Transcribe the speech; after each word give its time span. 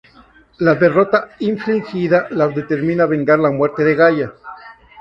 La 0.57 0.73
derrota 0.73 1.29
infligida 1.41 2.25
las 2.31 2.55
determina 2.55 3.05
vengar 3.05 3.37
la 3.37 3.51
muerte 3.51 3.83
de 3.83 3.93
Gaia. 3.95 4.33